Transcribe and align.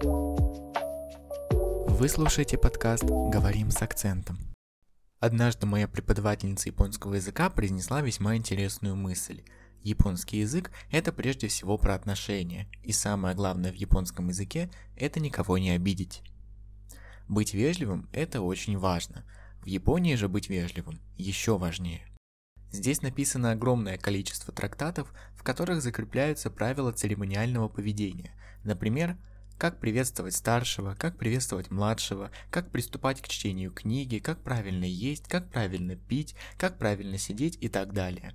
Вы 0.00 0.48
слушаете 2.08 2.56
подкаст 2.56 3.02
«Говорим 3.02 3.72
с 3.72 3.82
акцентом». 3.82 4.38
Однажды 5.18 5.66
моя 5.66 5.88
преподавательница 5.88 6.68
японского 6.68 7.14
языка 7.14 7.50
произнесла 7.50 8.00
весьма 8.00 8.36
интересную 8.36 8.94
мысль. 8.94 9.42
Японский 9.82 10.38
язык– 10.38 10.70
это 10.92 11.12
прежде 11.12 11.48
всего 11.48 11.78
про 11.78 11.96
отношения, 11.96 12.68
и 12.84 12.92
самое 12.92 13.34
главное 13.34 13.72
в 13.72 13.74
японском 13.74 14.28
языке– 14.28 14.70
это 14.96 15.18
никого 15.18 15.58
не 15.58 15.70
обидеть. 15.70 16.22
Быть 17.28 17.52
вежливым– 17.52 18.08
это 18.12 18.40
очень 18.40 18.78
важно. 18.78 19.24
В 19.62 19.66
Японии 19.66 20.14
же 20.14 20.28
быть 20.28 20.48
вежливым 20.48 21.00
еще 21.16 21.58
важнее. 21.58 22.06
Здесь 22.70 23.02
написано 23.02 23.50
огромное 23.50 23.98
количество 23.98 24.54
трактатов, 24.54 25.12
в 25.34 25.42
которых 25.42 25.82
закрепляются 25.82 26.50
правила 26.50 26.92
церемониального 26.92 27.68
поведения. 27.68 28.30
Например, 28.62 29.16
как 29.58 29.80
приветствовать 29.80 30.34
старшего, 30.34 30.94
как 30.94 31.18
приветствовать 31.18 31.70
младшего, 31.70 32.30
как 32.50 32.70
приступать 32.70 33.20
к 33.20 33.28
чтению 33.28 33.72
книги, 33.72 34.18
как 34.18 34.42
правильно 34.42 34.84
есть, 34.84 35.28
как 35.28 35.50
правильно 35.50 35.96
пить, 35.96 36.36
как 36.56 36.78
правильно 36.78 37.18
сидеть 37.18 37.58
и 37.60 37.68
так 37.68 37.92
далее. 37.92 38.34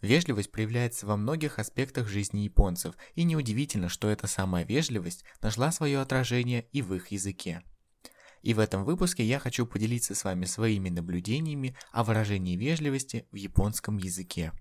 Вежливость 0.00 0.50
проявляется 0.50 1.06
во 1.06 1.16
многих 1.16 1.58
аспектах 1.58 2.08
жизни 2.08 2.40
японцев, 2.40 2.94
и 3.14 3.24
неудивительно, 3.24 3.88
что 3.88 4.10
эта 4.10 4.26
самая 4.26 4.64
вежливость 4.64 5.24
нашла 5.40 5.72
свое 5.72 6.00
отражение 6.00 6.66
и 6.72 6.82
в 6.82 6.92
их 6.92 7.08
языке. 7.08 7.62
И 8.42 8.52
в 8.52 8.58
этом 8.58 8.84
выпуске 8.84 9.24
я 9.24 9.38
хочу 9.38 9.66
поделиться 9.66 10.14
с 10.14 10.24
вами 10.24 10.44
своими 10.44 10.90
наблюдениями 10.90 11.74
о 11.92 12.04
выражении 12.04 12.56
вежливости 12.56 13.26
в 13.30 13.36
японском 13.36 13.96
языке. 13.96 14.52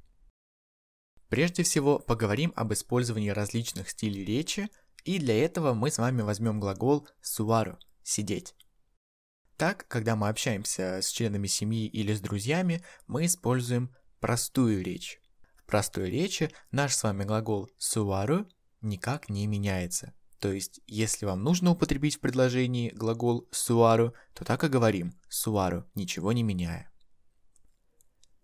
Прежде 1.28 1.64
всего, 1.64 2.00
поговорим 2.00 2.54
об 2.56 2.72
использовании 2.72 3.32
различных 3.32 3.90
стилей 3.90 4.24
речи, 4.24 4.70
и 5.06 5.20
для 5.20 5.44
этого 5.44 5.74
мы 5.74 5.92
с 5.92 5.98
вами 5.98 6.22
возьмем 6.22 6.60
глагол 6.60 7.08
suaru– 7.24 7.78
сидеть. 8.04 8.56
Так, 9.58 9.88
когда 9.88 10.16
мы 10.16 10.30
общаемся 10.30 11.00
с 11.02 11.10
членами 11.10 11.48
семьи 11.48 11.88
или 11.88 12.14
с 12.14 12.22
друзьями, 12.22 12.84
мы 13.08 13.26
используем 13.26 13.96
простую 14.20 14.84
речь. 14.84 15.20
В 15.58 15.66
простой 15.66 16.10
речи 16.10 16.52
наш 16.72 16.96
с 16.96 17.04
вами 17.04 17.24
глагол 17.24 17.70
suaru 17.80 18.48
никак 18.82 19.30
не 19.30 19.48
меняется. 19.48 20.14
То 20.40 20.52
есть, 20.52 20.82
если 20.88 21.26
вам 21.26 21.42
нужно 21.44 21.72
употребить 21.72 22.18
в 22.18 22.20
предложении 22.20 22.90
глагол 22.90 23.48
суару, 23.52 24.14
то 24.34 24.44
так 24.44 24.64
и 24.66 24.68
говорим 24.68 25.14
суару, 25.30 25.90
ничего 25.96 26.34
не 26.34 26.44
меняя. 26.44 26.92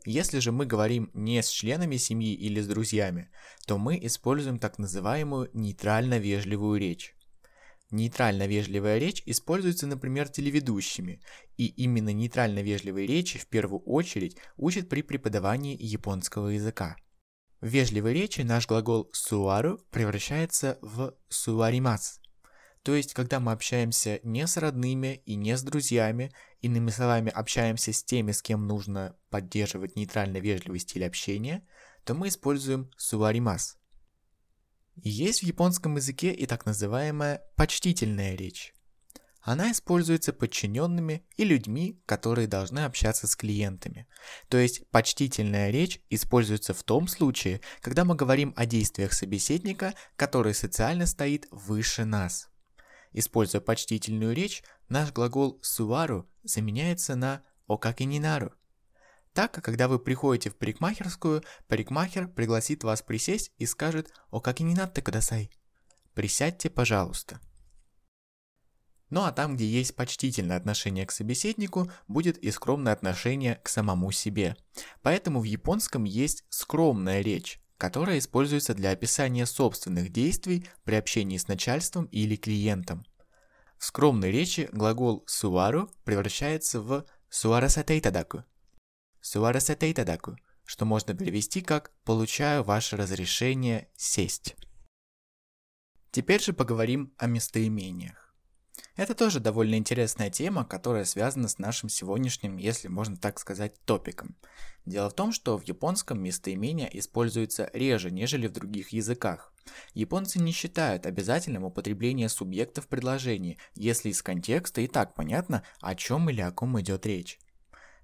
Если 0.05 0.39
же 0.39 0.51
мы 0.51 0.65
говорим 0.65 1.11
не 1.13 1.41
с 1.41 1.49
членами 1.49 1.97
семьи 1.97 2.33
или 2.33 2.61
с 2.61 2.67
друзьями, 2.67 3.29
то 3.67 3.77
мы 3.77 3.99
используем 4.01 4.57
так 4.57 4.79
называемую 4.79 5.49
нейтрально-вежливую 5.53 6.79
речь. 6.79 7.15
Нейтрально-вежливая 7.91 8.97
речь 8.97 9.23
используется, 9.25 9.87
например, 9.87 10.29
телеведущими, 10.29 11.21
и 11.57 11.65
именно 11.65 12.13
нейтрально-вежливой 12.13 13.07
речи 13.07 13.39
в 13.39 13.47
первую 13.47 13.81
очередь 13.81 14.37
учат 14.57 14.87
при 14.87 15.01
преподавании 15.01 15.75
японского 15.79 16.49
языка. 16.49 16.95
В 17.61 17.67
вежливой 17.67 18.13
речи 18.13 18.41
наш 18.41 18.67
глагол 18.67 19.09
суару 19.11 19.79
превращается 19.91 20.77
в 20.81 21.13
суаримас. 21.27 22.21
То 22.83 22.95
есть, 22.95 23.13
когда 23.13 23.39
мы 23.39 23.51
общаемся 23.51 24.19
не 24.23 24.47
с 24.47 24.55
родными 24.57 25.21
и 25.25 25.35
не 25.35 25.57
с 25.57 25.63
друзьями, 25.63 26.31
иными 26.61 26.89
словами, 26.89 27.29
общаемся 27.29 27.91
с 27.91 28.03
теми, 28.03 28.31
с 28.31 28.41
кем 28.41 28.67
нужно 28.67 29.15
поддерживать 29.29 29.95
нейтрально 29.95 30.37
вежливый 30.37 30.79
стиль 30.79 31.05
общения, 31.05 31.67
то 32.05 32.13
мы 32.13 32.29
используем 32.29 32.89
суаримас. 32.97 33.77
Есть 34.95 35.41
в 35.41 35.43
японском 35.43 35.95
языке 35.95 36.31
и 36.31 36.45
так 36.45 36.65
называемая 36.65 37.41
почтительная 37.55 38.35
речь. 38.35 38.73
Она 39.41 39.71
используется 39.71 40.33
подчиненными 40.33 41.25
и 41.37 41.45
людьми, 41.45 42.01
которые 42.05 42.47
должны 42.47 42.79
общаться 42.79 43.25
с 43.25 43.35
клиентами. 43.35 44.07
То 44.49 44.57
есть 44.57 44.87
почтительная 44.89 45.71
речь 45.71 46.01
используется 46.09 46.73
в 46.73 46.83
том 46.83 47.07
случае, 47.07 47.61
когда 47.79 48.03
мы 48.03 48.15
говорим 48.15 48.53
о 48.57 48.65
действиях 48.65 49.13
собеседника, 49.13 49.93
который 50.17 50.53
социально 50.53 51.05
стоит 51.05 51.47
выше 51.51 52.03
нас. 52.03 52.48
Используя 53.11 53.61
почтительную 53.61 54.35
речь, 54.35 54.63
наш 54.87 55.11
глагол 55.11 55.59
«суару» 55.61 56.29
заменяется 56.43 57.15
на 57.15 57.43
«окакининару». 57.67 58.53
Так, 59.33 59.51
когда 59.63 59.87
вы 59.87 59.99
приходите 59.99 60.49
в 60.49 60.55
парикмахерскую, 60.57 61.43
парикмахер 61.67 62.27
пригласит 62.27 62.83
вас 62.83 63.01
присесть 63.01 63.51
и 63.57 63.65
скажет 63.65 64.11
«окакининатте 64.31 65.01
кудасай»– 65.01 65.51
«присядьте, 66.13 66.69
пожалуйста». 66.69 67.39
Ну 69.09 69.23
а 69.23 69.31
там, 69.31 69.55
где 69.55 69.65
есть 69.65 69.95
почтительное 69.95 70.57
отношение 70.57 71.05
к 71.05 71.11
собеседнику, 71.11 71.91
будет 72.07 72.37
и 72.37 72.51
скромное 72.51 72.93
отношение 72.93 73.55
к 73.55 73.67
самому 73.67 74.11
себе. 74.11 74.55
Поэтому 75.01 75.39
в 75.39 75.45
японском 75.45 76.03
есть 76.03 76.45
скромная 76.49 77.21
речь, 77.21 77.59
которая 77.79 78.19
используется 78.19 78.73
для 78.73 78.91
описания 78.91 79.45
собственных 79.45 80.11
действий 80.11 80.67
при 80.83 80.95
общении 80.95 81.37
с 81.37 81.47
начальством 81.47 82.05
или 82.07 82.35
клиентом. 82.35 83.05
В 83.77 83.85
скромной 83.85 84.31
речи 84.31 84.67
глагол 84.73 85.23
суару 85.27 85.89
превращается 86.03 86.81
в 86.81 87.05
суарасатейтадаку. 87.29 88.43
Суарасатейтадаку, 89.21 90.35
что 90.65 90.83
можно 90.83 91.13
перевести 91.13 91.61
как 91.61 91.93
«получаю 92.03 92.63
ваше 92.63 92.97
разрешение 92.97 93.87
сесть». 93.95 94.57
Теперь 96.11 96.41
же 96.41 96.51
поговорим 96.51 97.13
о 97.17 97.27
местоимениях. 97.27 98.28
Это 98.95 99.15
тоже 99.15 99.39
довольно 99.39 99.75
интересная 99.75 100.29
тема, 100.29 100.65
которая 100.65 101.05
связана 101.05 101.47
с 101.47 101.57
нашим 101.57 101.89
сегодняшним, 101.89 102.57
если 102.57 102.87
можно 102.87 103.15
так 103.15 103.39
сказать, 103.39 103.79
топиком. 103.85 104.35
Дело 104.85 105.09
в 105.09 105.13
том, 105.13 105.31
что 105.31 105.57
в 105.57 105.63
японском 105.63 106.21
местоимение 106.21 106.89
используется 106.97 107.69
реже, 107.73 108.11
нежели 108.11 108.47
в 108.47 108.51
других 108.51 108.89
языках. 108.89 109.53
Японцы 109.93 110.39
не 110.39 110.51
считают 110.51 111.05
обязательным 111.05 111.63
употребление 111.63 112.27
субъекта 112.27 112.81
в 112.81 112.87
предложении, 112.87 113.57
если 113.75 114.09
из 114.09 114.21
контекста 114.21 114.81
и 114.81 114.87
так 114.87 115.13
понятно, 115.13 115.63
о 115.79 115.95
чем 115.95 116.29
или 116.29 116.41
о 116.41 116.51
ком 116.51 116.79
идет 116.81 117.05
речь. 117.05 117.39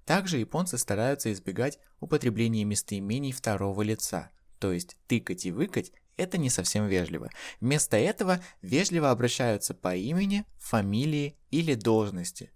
Также 0.04 0.38
японцы 0.38 0.78
стараются 0.78 1.32
избегать 1.32 1.80
употребления 1.98 2.64
местоимений 2.64 3.32
второго 3.32 3.82
лица, 3.82 4.30
то 4.60 4.72
есть 4.72 4.96
тыкать 5.08 5.44
и 5.46 5.50
выкать 5.50 5.92
это 6.16 6.38
не 6.38 6.50
совсем 6.50 6.86
вежливо. 6.86 7.30
Вместо 7.60 7.96
этого 7.96 8.40
вежливо 8.62 9.10
обращаются 9.10 9.74
по 9.74 9.94
имени, 9.94 10.44
фамилии 10.58 11.38
или 11.50 11.74
должности. 11.74 12.50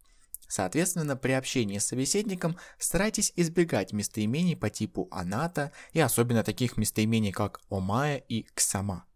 Соответственно, 0.48 1.16
при 1.16 1.32
общении 1.32 1.78
с 1.78 1.87
собеседником 1.87 2.56
старайтесь 2.76 3.32
избегать 3.37 3.93
местоимений 3.93 4.56
по 4.56 4.69
типу 4.69 5.06
«аната» 5.12 5.71
и 5.93 6.00
особенно 6.00 6.43
таких 6.43 6.76
местоимений, 6.76 7.31
как 7.31 7.60
«омая» 7.71 8.16
и 8.16 8.43
«ксама». 8.54 9.06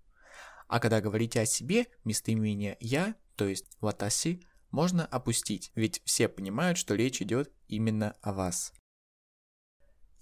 А 0.69 0.79
когда 0.79 1.01
говорите 1.01 1.41
о 1.41 1.47
себе, 1.47 1.87
местоимение 2.05 2.77
«я», 2.79 3.17
то 3.35 3.49
есть 3.49 3.67
«ватаси», 3.81 4.45
можно 4.71 5.07
опустить, 5.07 5.73
ведь 5.75 6.03
все 6.05 6.29
понимают, 6.29 6.79
что 6.79 6.95
речь 6.95 7.23
идет 7.23 7.53
именно 7.69 8.15
о 8.23 8.33
вас. 8.33 8.73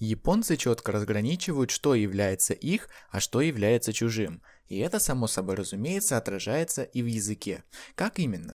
Японцы 0.05 0.57
четко 0.57 0.91
разграничивают, 0.91 1.71
что 1.71 1.95
является 1.95 2.55
их, 2.55 2.89
а 3.11 3.21
что 3.21 3.41
является 3.41 3.93
чужим. 3.93 4.43
И 4.67 4.79
это, 4.79 4.99
само 4.99 5.29
собой 5.29 5.55
разумеется, 5.55 6.17
отражается 6.17 6.83
и 6.83 7.03
в 7.03 7.07
языке. 7.07 7.63
Как 7.95 8.19
именно? 8.19 8.53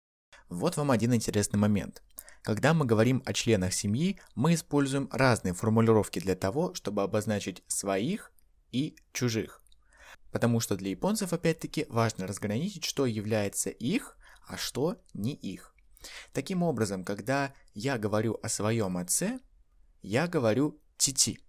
Вот 0.49 0.75
вам 0.75 0.91
один 0.91 1.13
интересный 1.15 1.57
момент. 1.57 2.03
Когда 2.41 2.73
мы 2.73 2.83
говорим 2.83 3.23
о 3.25 3.31
членах 3.31 3.73
семьи, 3.73 4.19
мы 4.35 4.55
используем 4.55 5.07
разные 5.09 5.53
формулировки 5.53 6.19
для 6.19 6.35
того, 6.35 6.73
чтобы 6.73 7.01
обозначить 7.01 7.63
своих 7.67 8.33
и 8.73 8.97
чужих. 9.13 9.63
Потому 10.33 10.59
что 10.59 10.75
для 10.75 10.89
японцев, 10.89 11.31
опять-таки, 11.31 11.85
важно 11.87 12.27
разграничить, 12.27 12.83
что 12.83 13.05
является 13.05 13.69
их, 13.69 14.17
а 14.49 14.57
что 14.57 15.01
не 15.13 15.33
их. 15.33 15.73
Таким 16.33 16.61
образом, 16.61 17.05
когда 17.05 17.53
я 17.73 17.97
говорю 17.97 18.37
о 18.43 18.49
своем 18.49 18.97
отце, 18.97 19.39
я 20.01 20.27
говорю 20.27 20.81
Тити. 20.97 21.39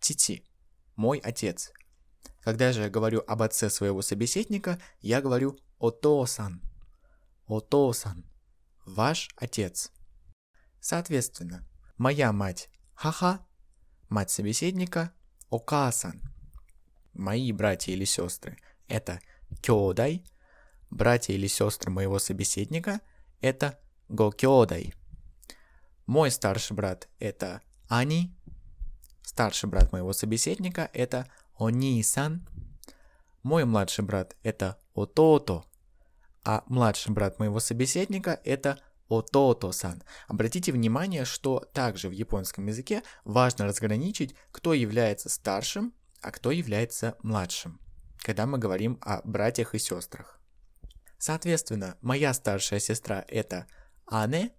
Тити. 0.00 0.44
Мой 0.96 1.18
отец. 1.18 1.72
Когда 2.42 2.72
же 2.72 2.82
я 2.82 2.90
говорю 2.90 3.22
об 3.26 3.42
отце 3.42 3.70
своего 3.70 4.02
собеседника, 4.02 4.80
я 5.00 5.20
говорю 5.20 5.58
Ото-сан. 5.78 6.62
Ото-сан. 7.46 8.24
Ваш 8.86 9.28
отец. 9.36 9.90
Соответственно, 10.80 11.66
моя 11.98 12.32
мать 12.32 12.68
Ха-ха. 12.94 13.46
Мать 14.08 14.30
собеседника 14.30 15.12
Ока-сан. 15.50 16.20
Мои 17.12 17.52
братья 17.52 17.92
или 17.92 18.04
сестры 18.04 18.58
это 18.88 19.20
кёдай. 19.62 20.24
Братья 20.90 21.32
или 21.32 21.46
сестры 21.46 21.90
моего 21.90 22.18
собеседника 22.18 23.00
это 23.40 23.78
го-кёдай. 24.08 24.92
Мой 26.06 26.30
старший 26.30 26.76
брат 26.76 27.08
это 27.18 27.62
Ани. 27.88 28.36
Старший 29.22 29.68
брат 29.68 29.92
моего 29.92 30.12
собеседника 30.12 30.90
это 30.92 31.26
Они-сан. 31.58 32.48
Мой 33.42 33.64
младший 33.64 34.04
брат 34.04 34.36
это 34.42 34.78
Отото. 34.94 35.64
а 36.44 36.64
младший 36.66 37.12
брат 37.12 37.38
моего 37.38 37.60
собеседника 37.60 38.40
это 38.44 38.78
отото-сан. 39.08 40.02
Обратите 40.28 40.72
внимание, 40.72 41.24
что 41.24 41.60
также 41.72 42.08
в 42.08 42.12
японском 42.12 42.66
языке 42.66 43.02
важно 43.24 43.66
разграничить, 43.66 44.34
кто 44.52 44.72
является 44.72 45.28
старшим, 45.28 45.92
а 46.22 46.30
кто 46.30 46.50
является 46.50 47.16
младшим, 47.22 47.80
когда 48.18 48.46
мы 48.46 48.58
говорим 48.58 48.98
о 49.02 49.20
братьях 49.24 49.74
и 49.74 49.78
сестрах. 49.78 50.40
Соответственно, 51.18 51.96
моя 52.00 52.32
старшая 52.32 52.80
сестра 52.80 53.24
это 53.28 53.66
Ане, 54.06 54.52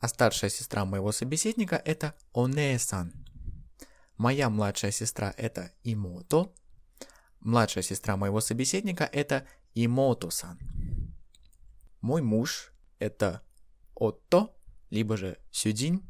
а 0.00 0.08
старшая 0.08 0.50
сестра 0.50 0.84
моего 0.84 1.12
собеседника 1.12 1.76
это 1.76 2.14
Оне-сан. 2.32 3.25
Моя 4.16 4.48
младшая 4.48 4.92
сестра 4.92 5.34
это 5.36 5.72
Имото, 5.84 6.52
младшая 7.40 7.82
сестра 7.82 8.16
моего 8.16 8.40
собеседника 8.40 9.04
это 9.04 9.46
Имото-сан. 9.74 10.58
Мой 12.00 12.22
муж 12.22 12.72
это 12.98 13.42
Отто, 13.94 14.54
либо 14.90 15.16
же 15.16 15.38
Сюдин, 15.50 16.02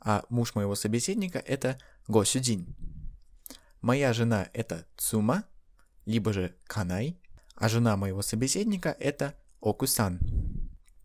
а 0.00 0.24
муж 0.28 0.54
моего 0.54 0.74
собеседника 0.74 1.38
это 1.38 1.78
Го 2.08 2.24
Сюдин. 2.24 2.74
Моя 3.82 4.12
жена 4.12 4.48
это 4.52 4.86
Цума, 4.96 5.44
либо 6.06 6.32
же 6.32 6.56
Канай, 6.64 7.20
а 7.54 7.68
жена 7.68 7.96
моего 7.96 8.22
собеседника 8.22 8.96
это 8.98 9.34
Окусан. 9.60 10.20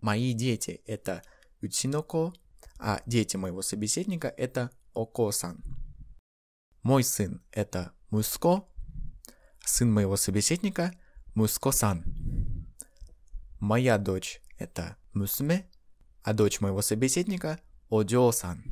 Мои 0.02 0.34
дети 0.34 0.82
это 0.86 1.24
Учиноко, 1.62 2.32
а 2.80 3.02
дети 3.06 3.38
моего 3.38 3.62
собеседника 3.62 4.28
это 4.28 4.72
Око-сан. 4.94 5.75
Мой 6.86 7.04
сын 7.04 7.42
это 7.52 7.94
Муско, 8.12 8.64
сын 9.66 9.92
моего 9.92 10.18
собеседника 10.18 10.94
Муско-сан. 11.34 12.04
Моя 13.60 13.98
дочь 13.98 14.40
это 14.60 14.96
Мусме, 15.12 15.68
а 16.22 16.34
дочь 16.34 16.60
моего 16.60 16.84
собеседника 16.84 17.60
Одио-сан. 17.90 18.64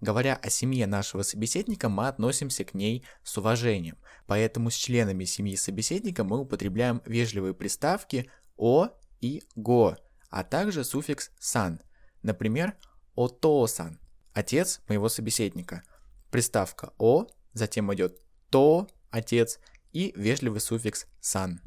Говоря 0.00 0.34
о 0.34 0.50
семье 0.50 0.88
нашего 0.88 1.22
собеседника, 1.22 1.88
мы 1.88 2.08
относимся 2.08 2.64
к 2.64 2.74
ней 2.74 3.06
с 3.22 3.38
уважением, 3.38 3.96
поэтому 4.26 4.68
с 4.68 4.74
членами 4.74 5.24
семьи 5.24 5.54
собеседника 5.54 6.24
мы 6.24 6.40
употребляем 6.40 7.00
вежливые 7.06 7.54
приставки 7.54 8.28
«о» 8.56 8.88
и 9.20 9.44
«го», 9.54 9.96
а 10.30 10.42
также 10.42 10.82
суффикс 10.82 11.30
«сан». 11.38 11.80
Например, 12.22 12.76
«ото-сан»– 13.14 14.00
отец 14.32 14.80
моего 14.88 15.08
собеседника. 15.08 15.84
Приставка 16.32 16.94
«о», 16.96 17.26
затем 17.52 17.92
идет 17.92 18.18
«то»– 18.48 18.88
отец 19.10 19.60
и 19.92 20.14
вежливый 20.16 20.62
суффикс 20.62 21.06
«сан». 21.20 21.60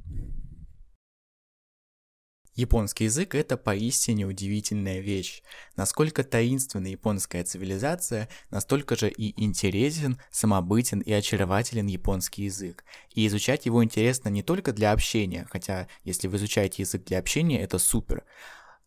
Японский 2.56 3.04
язык– 3.04 3.36
это 3.36 3.58
поистине 3.58 4.26
удивительная 4.26 5.02
вещь. 5.02 5.44
Насколько 5.76 6.24
таинственна 6.24 6.88
японская 6.88 7.44
цивилизация, 7.44 8.28
настолько 8.50 8.96
же 8.96 9.08
и 9.12 9.40
интересен, 9.40 10.20
самобытен 10.32 11.02
и 11.02 11.12
очарователен 11.12 11.86
японский 11.86 12.46
язык. 12.46 12.86
И 13.14 13.28
изучать 13.28 13.68
его 13.68 13.84
интересно 13.84 14.30
не 14.30 14.42
только 14.42 14.74
для 14.74 14.94
общения, 14.94 15.48
хотя 15.52 15.88
если 16.04 16.28
вы 16.28 16.38
изучаете 16.38 16.82
язык 16.82 17.04
для 17.04 17.20
общения, 17.20 17.62
это 17.62 17.78
супер, 17.78 18.24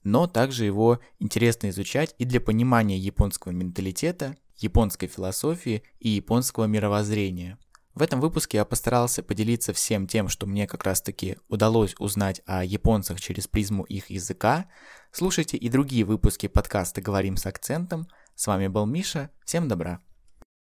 но 0.02 0.26
также 0.26 0.64
его 0.64 0.98
интересно 1.20 1.68
изучать 1.68 2.16
и 2.18 2.24
для 2.24 2.40
понимания 2.40 2.98
японского 2.98 3.52
менталитета, 3.52 4.36
японской 4.58 5.06
философии 5.06 5.82
и 6.00 6.10
японского 6.10 6.64
мировоззрения– 6.64 7.58
в 7.98 8.02
этом 8.02 8.20
выпуске 8.20 8.58
я 8.58 8.64
постарался 8.64 9.24
поделиться 9.24 9.72
всем 9.72 10.06
тем, 10.06 10.28
что 10.28 10.46
мне 10.46 10.68
как 10.68 10.84
раз 10.84 11.02
таки 11.02 11.36
удалось 11.48 11.96
узнать 11.98 12.42
о 12.46 12.64
японцах 12.64 13.20
через 13.20 13.48
призму 13.48 13.82
их 13.82 14.08
языка. 14.08 14.66
Слушайте 15.10 15.56
и 15.56 15.68
другие 15.68 16.04
выпуски 16.04 16.46
подкаста 16.46 17.00
«Говорим 17.00 17.36
с 17.36 17.44
акцентом». 17.46 18.06
С 18.36 18.46
вами 18.46 18.68
был 18.68 18.86
Миша. 18.86 19.30
Всем 19.44 19.66
добра. 19.66 20.00